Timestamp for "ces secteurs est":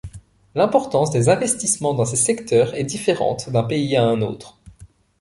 2.05-2.85